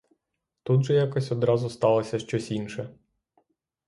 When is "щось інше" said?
2.19-2.95